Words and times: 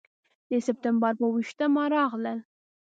د 0.49 0.51
سپټمبر 0.65 1.13
پر 1.19 1.23
اوه 1.25 1.33
ویشتمه 1.35 1.83
راغلل. 1.95 2.39